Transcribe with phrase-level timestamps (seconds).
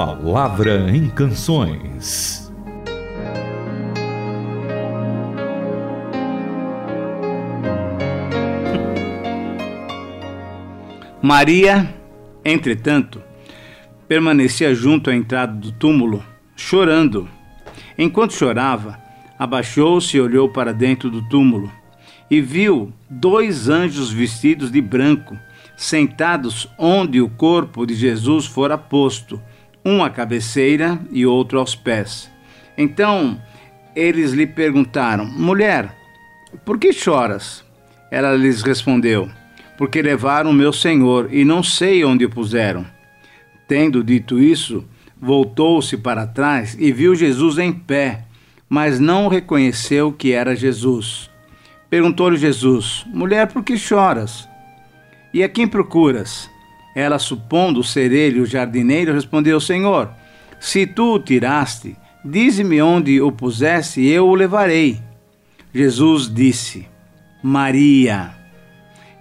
[0.00, 2.50] Palavra em Canções.
[11.20, 11.94] Maria,
[12.42, 13.22] entretanto,
[14.08, 16.24] permanecia junto à entrada do túmulo,
[16.56, 17.28] chorando.
[17.98, 18.98] Enquanto chorava,
[19.38, 21.70] abaixou-se e olhou para dentro do túmulo
[22.30, 25.36] e viu dois anjos vestidos de branco,
[25.76, 29.38] sentados onde o corpo de Jesus fora posto,
[29.84, 32.30] um à cabeceira e outro aos pés.
[32.76, 33.40] Então
[33.94, 35.94] eles lhe perguntaram: Mulher,
[36.64, 37.64] por que choras?
[38.10, 39.28] Ela lhes respondeu:
[39.76, 42.86] Porque levaram meu senhor e não sei onde o puseram.
[43.66, 44.84] Tendo dito isso,
[45.20, 48.24] voltou-se para trás e viu Jesus em pé,
[48.68, 51.30] mas não reconheceu que era Jesus.
[51.88, 54.48] Perguntou-lhe Jesus: Mulher, por que choras?
[55.32, 56.50] E a quem procuras?
[56.94, 60.10] Ela, supondo ser ele o jardineiro, respondeu: Senhor,
[60.58, 65.00] se tu o tiraste, dize-me onde o puseste e eu o levarei.
[65.72, 66.86] Jesus disse:
[67.42, 68.32] Maria.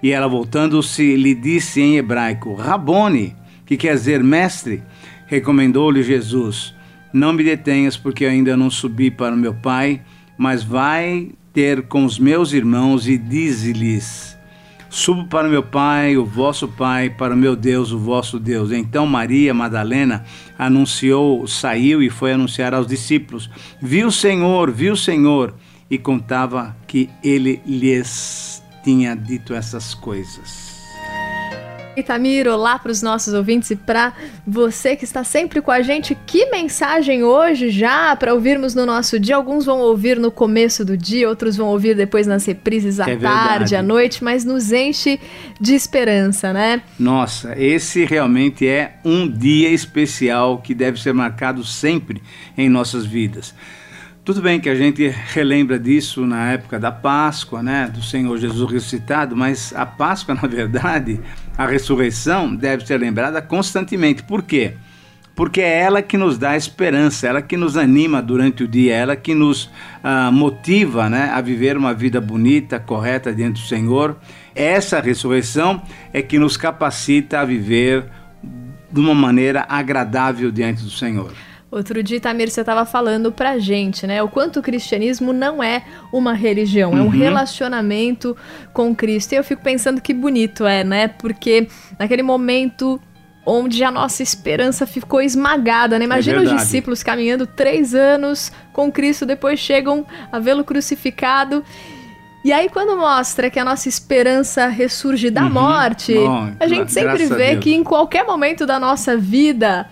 [0.01, 4.81] E ela, voltando-se, lhe disse em hebraico: Rabone, que quer dizer mestre.
[5.27, 6.73] Recomendou-lhe Jesus:
[7.13, 10.01] Não me detenhas, porque ainda não subi para o meu Pai,
[10.37, 14.38] mas vai ter com os meus irmãos e dize-lhes:
[14.89, 18.71] Subo para meu Pai, o vosso Pai, para meu Deus, o vosso Deus.
[18.71, 20.25] Então Maria Madalena
[20.57, 25.53] anunciou, saiu e foi anunciar aos discípulos: Viu o Senhor, viu o Senhor,
[25.89, 30.68] e contava que ele lhes tinha dito essas coisas.
[31.99, 34.13] Itamir, olá para os nossos ouvintes e para
[34.45, 36.17] você que está sempre com a gente.
[36.25, 39.35] Que mensagem hoje já para ouvirmos no nosso dia?
[39.35, 43.15] Alguns vão ouvir no começo do dia, outros vão ouvir depois nas reprises à é
[43.15, 45.19] tarde, à noite, mas nos enche
[45.59, 46.81] de esperança, né?
[46.99, 52.21] Nossa, esse realmente é um dia especial que deve ser marcado sempre
[52.57, 53.53] em nossas vidas.
[54.29, 58.71] Tudo bem que a gente relembra disso na época da Páscoa, né, do Senhor Jesus
[58.71, 61.19] ressuscitado, mas a Páscoa, na verdade,
[61.59, 64.23] a ressurreição deve ser lembrada constantemente.
[64.23, 64.75] Por quê?
[65.35, 69.13] Porque é ela que nos dá esperança, ela que nos anima durante o dia, ela
[69.13, 69.69] que nos
[70.01, 74.15] ah, motiva né, a viver uma vida bonita, correta diante do Senhor.
[74.55, 75.81] Essa ressurreição
[76.13, 78.05] é que nos capacita a viver
[78.89, 81.33] de uma maneira agradável diante do Senhor.
[81.71, 84.23] Outro dia, Tamir, você estava falando pra gente, né?
[84.23, 86.97] O quanto o cristianismo não é uma religião, uhum.
[86.97, 87.09] é um uhum.
[87.09, 88.35] relacionamento
[88.73, 89.33] com Cristo.
[89.33, 91.07] E eu fico pensando que bonito é, né?
[91.07, 91.67] Porque
[91.99, 92.99] naquele momento
[93.45, 96.05] onde a nossa esperança ficou esmagada, né?
[96.05, 101.63] Imagina é os discípulos caminhando três anos com Cristo, depois chegam a vê-lo crucificado.
[102.43, 105.49] E aí, quando mostra que a nossa esperança ressurge da uhum.
[105.51, 109.87] morte, Bom, a gente sempre vê que em qualquer momento da nossa vida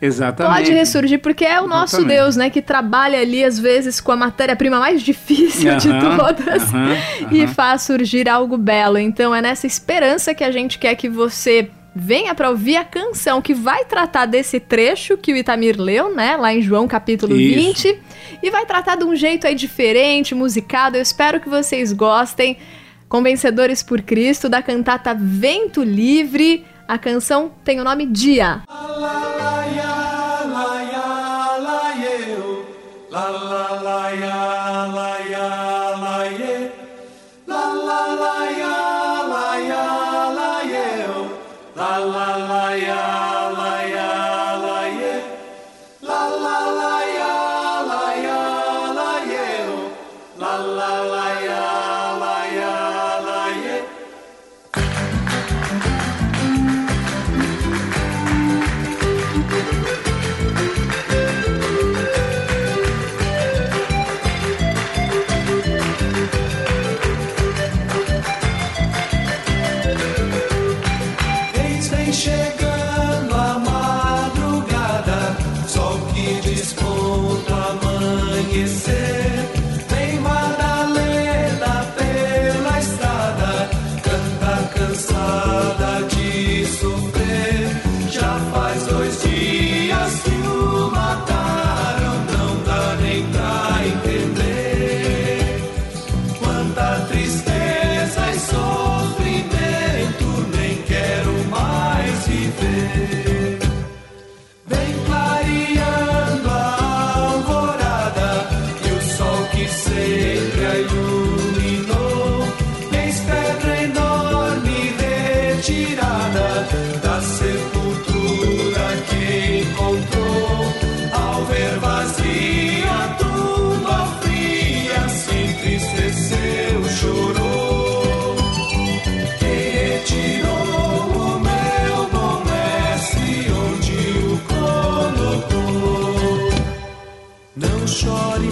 [0.00, 0.56] Exatamente.
[0.56, 2.18] Pode ressurgir, porque é o nosso Exatamente.
[2.18, 2.50] Deus, né?
[2.50, 6.62] Que trabalha ali, às vezes, com a matéria-prima mais difícil de todas
[7.32, 8.98] e faz surgir algo belo.
[8.98, 13.42] Então, é nessa esperança que a gente quer que você venha para ouvir a canção
[13.42, 16.36] que vai tratar desse trecho que o Itamir leu, né?
[16.36, 17.88] Lá em João capítulo Isso.
[17.88, 18.02] 20.
[18.40, 20.96] E vai tratar de um jeito aí diferente, musicado.
[20.96, 22.56] Eu espero que vocês gostem.
[23.08, 26.64] Convencedores por Cristo, da cantata Vento Livre.
[26.86, 28.62] A canção tem o nome Dia.
[28.68, 29.57] tirada
[41.78, 42.57] da sepultura que
[72.10, 72.67] encontrou.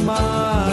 [0.06, 0.65] my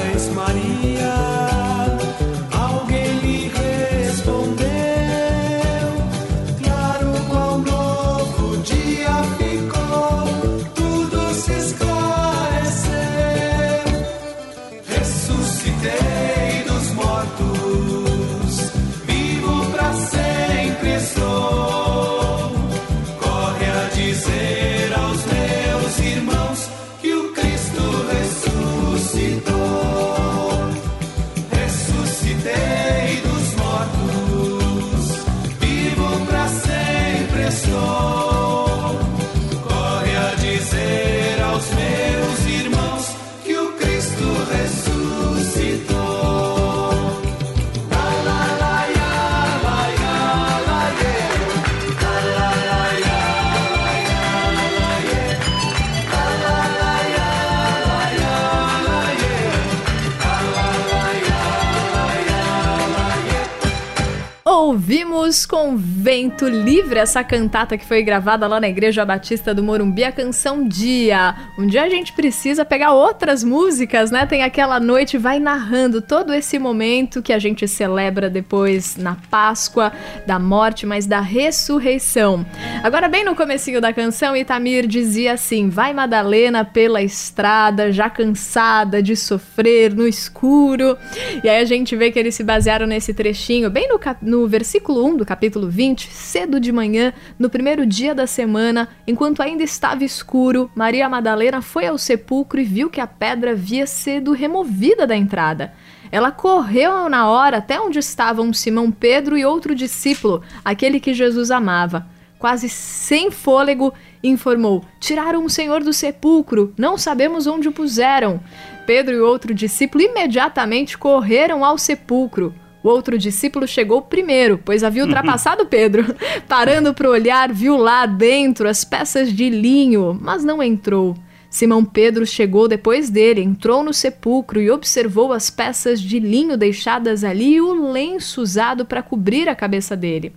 [64.74, 70.04] ouvimos com Vento Livre, essa cantata que foi gravada lá na Igreja Batista do Morumbi,
[70.04, 71.36] a canção Dia.
[71.60, 74.26] Um dia a gente precisa pegar outras músicas, né?
[74.26, 79.94] Tem aquela noite, vai narrando todo esse momento que a gente celebra depois na Páscoa,
[80.26, 82.44] da morte, mas da ressurreição.
[82.84, 89.04] Agora, bem no comecinho da canção, Itamir dizia assim: Vai Madalena pela estrada, já cansada
[89.04, 90.98] de sofrer no escuro.
[91.44, 94.63] E aí a gente vê que eles se basearam nesse trechinho, bem no, no versículo
[94.64, 100.04] 1 do capítulo 20, cedo de manhã, no primeiro dia da semana, enquanto ainda estava
[100.04, 105.16] escuro, Maria Madalena foi ao sepulcro e viu que a pedra havia sido removida da
[105.16, 105.74] entrada.
[106.12, 111.52] Ela correu na hora até onde estavam Simão Pedro e outro discípulo, aquele que Jesus
[111.52, 112.08] amava.
[112.40, 113.94] Quase sem fôlego,
[114.24, 118.42] informou: Tiraram o Senhor do sepulcro, não sabemos onde o puseram.
[118.86, 122.54] Pedro e outro discípulo imediatamente correram ao sepulcro.
[122.84, 126.14] O outro discípulo chegou primeiro, pois havia ultrapassado Pedro.
[126.50, 131.16] Parando para olhar, viu lá dentro as peças de linho, mas não entrou.
[131.50, 137.24] Simão Pedro chegou depois dele, entrou no sepulcro e observou as peças de linho deixadas
[137.24, 140.34] ali e o lenço usado para cobrir a cabeça dele.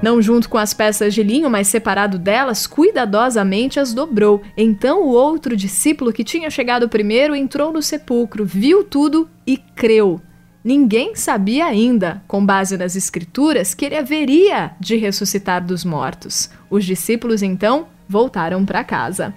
[0.00, 4.40] Não junto com as peças de linho, mas separado delas, cuidadosamente as dobrou.
[4.56, 10.22] Então o outro discípulo que tinha chegado primeiro entrou no sepulcro, viu tudo e creu.
[10.64, 16.48] Ninguém sabia ainda, com base nas Escrituras, que ele haveria de ressuscitar dos mortos.
[16.70, 19.34] Os discípulos então voltaram para casa.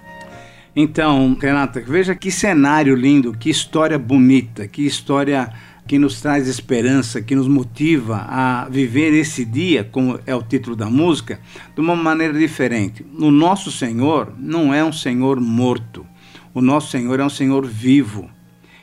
[0.74, 5.52] Então, Renata, veja que cenário lindo, que história bonita, que história
[5.86, 10.76] que nos traz esperança, que nos motiva a viver esse dia, como é o título
[10.76, 11.40] da música,
[11.74, 13.04] de uma maneira diferente.
[13.18, 16.06] O nosso Senhor não é um Senhor morto.
[16.54, 18.30] O nosso Senhor é um Senhor vivo.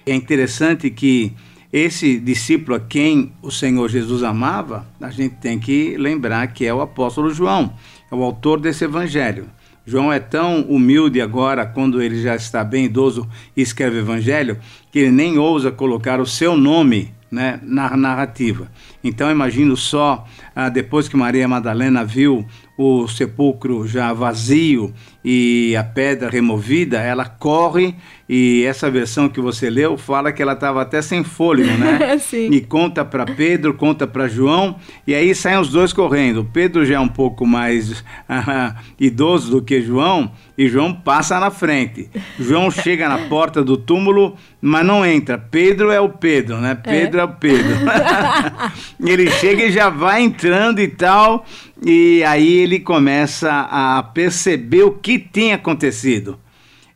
[0.05, 1.33] É interessante que
[1.77, 6.73] esse discípulo a quem o Senhor Jesus amava, a gente tem que lembrar que é
[6.73, 7.73] o apóstolo João,
[8.09, 9.47] é o autor desse evangelho.
[9.85, 14.57] João é tão humilde agora, quando ele já está bem idoso e escreve o evangelho,
[14.89, 18.71] que ele nem ousa colocar o seu nome né, na narrativa.
[19.03, 22.45] Então imagino só, ah, depois que Maria Madalena viu
[22.77, 24.93] o sepulcro já vazio
[25.27, 27.95] e a pedra removida, ela corre
[28.27, 32.17] e essa versão que você leu fala que ela estava até sem fôlego, né?
[32.21, 32.49] Sim.
[32.51, 36.47] E conta para Pedro, conta para João, e aí saem os dois correndo.
[36.51, 41.51] Pedro já é um pouco mais uh, idoso do que João, e João passa na
[41.51, 42.09] frente.
[42.39, 45.37] João chega na porta do túmulo, mas não entra.
[45.37, 46.73] Pedro é o Pedro, né?
[46.73, 47.75] Pedro é, é o Pedro.
[49.05, 51.45] ele chega e já vai entrando e tal,
[51.85, 56.39] e aí ele começa a perceber o que tinha acontecido.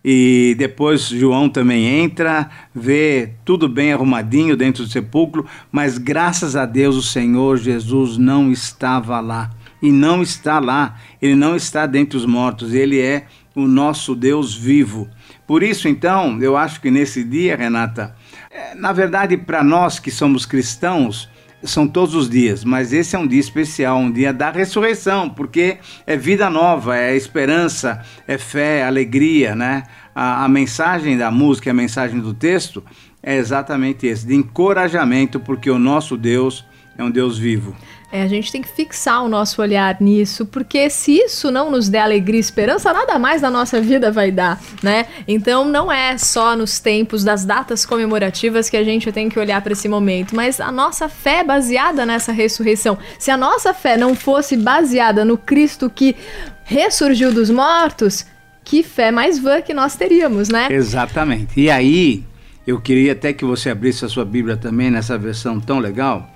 [0.04, 6.66] E depois João também entra, vê tudo bem arrumadinho dentro do sepulcro, mas graças a
[6.66, 9.52] Deus o Senhor Jesus não estava lá.
[9.82, 14.54] E não está lá, ele não está dentre os mortos, ele é o nosso Deus
[14.54, 15.08] vivo.
[15.48, 18.16] Por isso, então, eu acho que nesse dia, Renata,
[18.52, 21.30] é, na verdade, para nós que somos cristãos,
[21.64, 25.78] são todos os dias, mas esse é um dia especial, um dia da ressurreição, porque
[26.08, 29.84] é vida nova, é esperança, é fé, é alegria, né?
[30.16, 32.84] A, a mensagem da música, a mensagem do texto
[33.22, 36.66] é exatamente esse, de encorajamento, porque o nosso Deus
[36.98, 37.76] é um Deus vivo.
[38.12, 41.90] É, a gente tem que fixar o nosso olhar nisso, porque se isso não nos
[41.90, 45.06] der alegria e esperança, nada mais na nossa vida vai dar, né?
[45.28, 49.62] Então não é só nos tempos das datas comemorativas que a gente tem que olhar
[49.62, 52.98] para esse momento, mas a nossa fé é baseada nessa ressurreição.
[53.20, 56.16] Se a nossa fé não fosse baseada no Cristo que
[56.64, 58.26] ressurgiu dos mortos,
[58.66, 60.68] que fé mais vã que nós teríamos, né?
[60.72, 61.60] Exatamente.
[61.60, 62.24] E aí,
[62.66, 66.28] eu queria até que você abrisse a sua Bíblia também nessa versão tão legal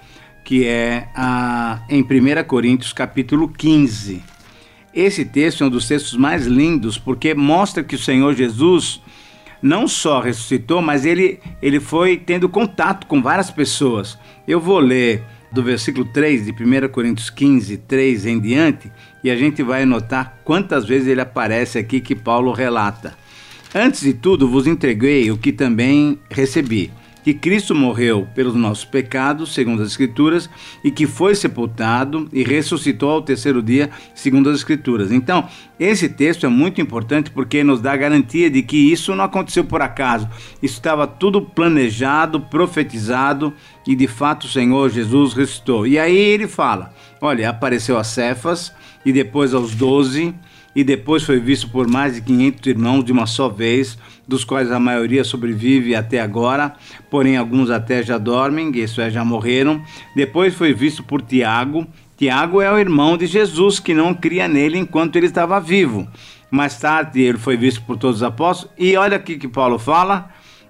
[0.43, 4.21] que é a, em 1 Coríntios capítulo 15.
[4.93, 9.01] Esse texto é um dos textos mais lindos porque mostra que o Senhor Jesus
[9.61, 14.19] não só ressuscitou, mas ele, ele foi tendo contato com várias pessoas.
[14.47, 18.91] Eu vou ler do versículo 3 de 1 Coríntios 15, 3 em diante,
[19.23, 23.15] e a gente vai notar quantas vezes ele aparece aqui que Paulo relata.
[23.73, 26.91] Antes de tudo, vos entreguei o que também recebi
[27.23, 30.49] que Cristo morreu pelos nossos pecados, segundo as Escrituras,
[30.83, 35.11] e que foi sepultado e ressuscitou ao terceiro dia, segundo as Escrituras.
[35.11, 35.47] Então,
[35.79, 39.63] esse texto é muito importante porque nos dá a garantia de que isso não aconteceu
[39.63, 40.27] por acaso.
[40.61, 43.53] Isso estava tudo planejado, profetizado
[43.87, 45.87] e de fato o Senhor Jesus ressuscitou.
[45.87, 48.73] E aí ele fala: olha, apareceu a Cefas
[49.05, 50.33] e depois aos doze,
[50.75, 54.71] e depois foi visto por mais de 500 irmãos de uma só vez, dos quais
[54.71, 56.73] a maioria sobrevive até agora,
[57.09, 59.81] porém alguns até já dormem, isso é, já morreram.
[60.15, 61.85] Depois foi visto por Tiago.
[62.15, 66.07] Tiago é o irmão de Jesus que não cria nele enquanto ele estava vivo.
[66.49, 68.73] Mais tarde ele foi visto por todos os apóstolos.
[68.77, 70.29] E olha aqui que Paulo fala: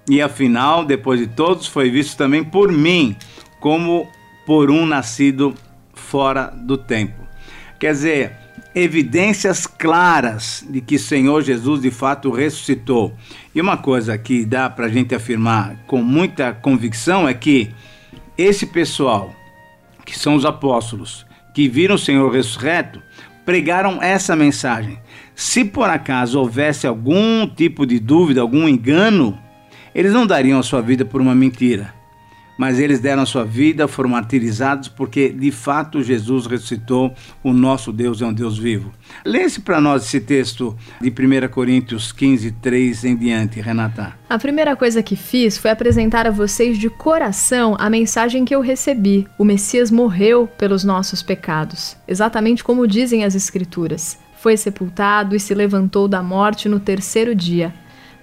[0.10, 3.16] e afinal, depois de todos, foi visto também por mim,
[3.60, 4.08] como
[4.46, 5.54] por um nascido
[5.94, 7.24] fora do tempo.
[7.80, 8.43] Quer dizer,
[8.76, 13.14] evidências claras de que Senhor Jesus de fato ressuscitou.
[13.54, 17.70] E uma coisa que dá para a gente afirmar com muita convicção é que
[18.38, 19.34] esse pessoal,
[20.06, 23.02] que são os apóstolos, que viram o Senhor ressurreto,
[23.46, 24.98] pregaram essa mensagem.
[25.36, 29.38] Se por acaso houvesse algum tipo de dúvida, algum engano,
[29.94, 31.94] eles não dariam a sua vida por uma mentira,
[32.58, 37.92] mas eles deram a sua vida, foram martirizados, porque de fato Jesus ressuscitou, o nosso
[37.92, 38.92] Deus é um Deus vivo.
[39.26, 44.14] Lê-se para nós esse texto de 1 Coríntios 15, 3 em diante, Renata.
[44.30, 48.62] A primeira coisa que fiz foi apresentar a vocês de coração a mensagem que eu
[48.62, 49.28] recebi.
[49.38, 54.18] O Messias morreu pelos nossos pecados, exatamente como dizem as Escrituras.
[54.38, 57.74] Foi sepultado e se levantou da morte no terceiro dia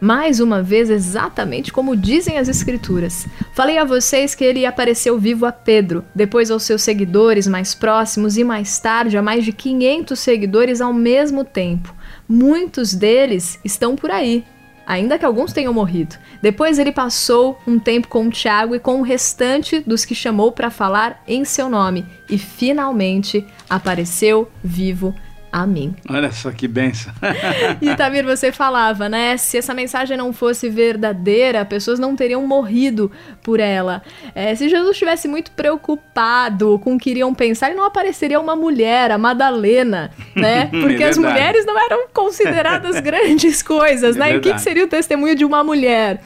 [0.00, 3.26] mais uma vez exatamente como dizem as Escrituras.
[3.52, 8.38] Falei a vocês que ele apareceu vivo a Pedro, depois aos seus seguidores mais próximos
[8.38, 11.94] e mais tarde a mais de 500 seguidores ao mesmo tempo.
[12.28, 14.44] Muitos deles estão por aí,
[14.86, 16.16] ainda que alguns tenham morrido.
[16.40, 20.70] Depois ele passou um tempo com Tiago e com o restante dos que chamou para
[20.70, 25.14] falar em seu nome e finalmente apareceu vivo
[25.52, 25.94] a mim.
[26.08, 27.12] Olha só que benção.
[27.80, 29.36] e Tamir, você falava, né?
[29.36, 33.10] Se essa mensagem não fosse verdadeira, pessoas não teriam morrido
[33.42, 34.02] por ela.
[34.34, 39.10] É, se Jesus estivesse muito preocupado com o que iriam pensar, não apareceria uma mulher,
[39.10, 40.70] a Madalena, né?
[40.80, 44.26] É Porque é as mulheres não eram consideradas grandes coisas, é né?
[44.32, 44.48] Verdade.
[44.48, 46.20] E o que, seria o testemunho de uma mulher?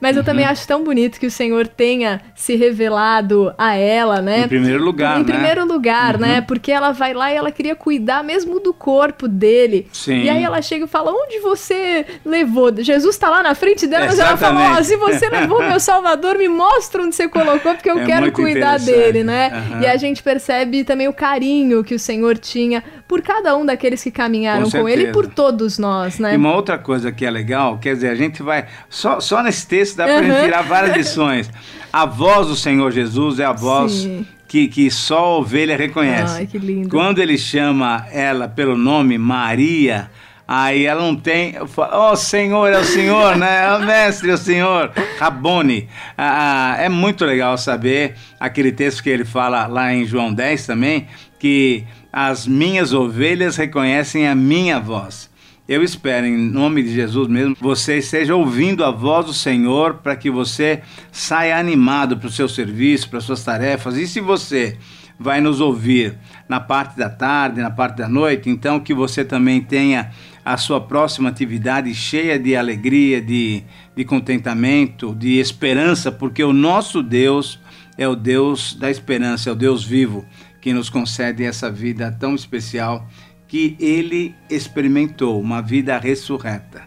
[0.00, 0.52] Mas eu também uhum.
[0.52, 4.44] acho tão bonito que o Senhor tenha se revelado a ela, né?
[4.44, 5.32] Em primeiro lugar, em né?
[5.32, 6.28] Primeiro lugar, né?
[6.28, 6.34] uhum.
[6.34, 6.40] né?
[6.40, 9.88] Porque ela vai lá e ela queria cuidar mesmo do corpo dele.
[9.92, 10.22] Sim.
[10.22, 12.74] E aí ela chega e fala: Onde você levou?
[12.76, 16.36] Jesus está lá na frente dela, mas ela fala: oh, Se você levou meu Salvador,
[16.36, 19.50] me mostra onde você colocou, porque eu é quero cuidar dele, né?
[19.52, 19.82] Uhum.
[19.82, 24.02] E a gente percebe também o carinho que o Senhor tinha por cada um daqueles
[24.02, 26.34] que caminharam com, com ele e por todos nós, né?
[26.34, 28.66] E uma outra coisa que é legal, quer dizer, a gente vai.
[28.88, 30.44] Só, só nesse texto dá para uhum.
[30.44, 31.50] tirar várias lições.
[31.92, 34.06] A voz do Senhor Jesus é a voz.
[34.48, 36.38] Que, que só a ovelha reconhece.
[36.38, 36.88] Ai, que lindo.
[36.88, 40.10] Quando ele chama ela pelo nome Maria,
[40.46, 41.54] aí ela não tem.
[41.76, 43.66] Ó oh, Senhor, é o Senhor, né?
[43.66, 44.90] É o Mestre, é o Senhor.
[45.18, 45.86] Rabone.
[46.16, 51.06] Ah, é muito legal saber aquele texto que ele fala lá em João 10 também,
[51.38, 55.27] que as minhas ovelhas reconhecem a minha voz.
[55.68, 60.16] Eu espero, em nome de Jesus mesmo, você esteja ouvindo a voz do Senhor para
[60.16, 60.80] que você
[61.12, 63.98] saia animado para o seu serviço, para as suas tarefas.
[63.98, 64.78] E se você
[65.20, 66.16] vai nos ouvir
[66.48, 70.10] na parte da tarde, na parte da noite, então que você também tenha
[70.42, 73.62] a sua próxima atividade cheia de alegria, de,
[73.94, 77.60] de contentamento, de esperança, porque o nosso Deus
[77.98, 80.24] é o Deus da esperança, é o Deus vivo
[80.62, 83.06] que nos concede essa vida tão especial
[83.48, 86.86] que ele experimentou, uma vida ressurreta.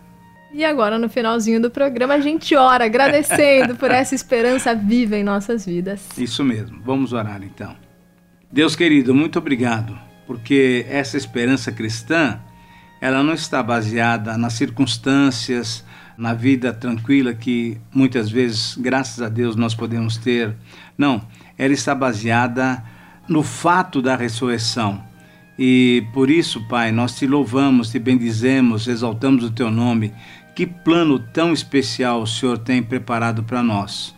[0.54, 5.24] E agora, no finalzinho do programa, a gente ora agradecendo por essa esperança viva em
[5.24, 6.08] nossas vidas.
[6.18, 6.80] Isso mesmo.
[6.84, 7.76] Vamos orar então.
[8.52, 12.40] Deus querido, muito obrigado, porque essa esperança cristã,
[13.00, 15.86] ela não está baseada nas circunstâncias,
[16.18, 20.54] na vida tranquila que muitas vezes, graças a Deus, nós podemos ter.
[20.98, 21.26] Não,
[21.58, 22.84] ela está baseada
[23.28, 25.11] no fato da ressurreição.
[25.64, 30.12] E por isso, Pai, nós te louvamos, te bendizemos, exaltamos o teu nome.
[30.56, 34.16] Que plano tão especial o Senhor tem preparado para nós.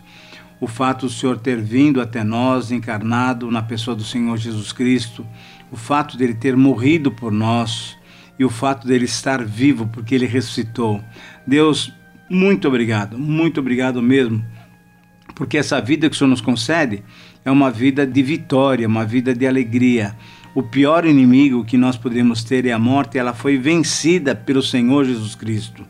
[0.58, 5.26] O fato do Senhor ter vindo até nós, encarnado na pessoa do Senhor Jesus Cristo,
[5.70, 7.94] o fato dele ter morrido por nós
[8.38, 11.04] e o fato dele estar vivo porque ele ressuscitou.
[11.46, 11.92] Deus,
[12.26, 14.42] muito obrigado, muito obrigado mesmo,
[15.34, 17.02] porque essa vida que o Senhor nos concede
[17.44, 20.16] é uma vida de vitória, uma vida de alegria.
[20.54, 25.04] O pior inimigo que nós podemos ter é a morte, ela foi vencida pelo Senhor
[25.04, 25.84] Jesus Cristo.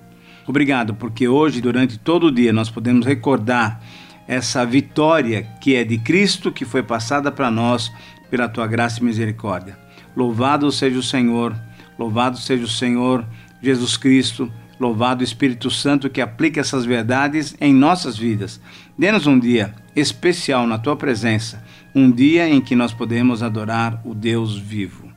[0.46, 3.82] Obrigado, porque hoje, durante todo o dia, nós podemos recordar
[4.26, 7.92] essa vitória que é de Cristo, que foi passada para nós
[8.30, 9.78] pela tua graça e misericórdia.
[10.16, 11.54] Louvado seja o Senhor,
[11.98, 13.22] louvado seja o Senhor
[13.60, 18.58] Jesus Cristo, louvado o Espírito Santo que aplica essas verdades em nossas vidas.
[18.96, 21.62] Dê-nos um dia especial na tua presença,
[21.94, 25.08] um dia em que nós podemos adorar o Deus vivo.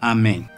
[0.00, 0.48] Amém.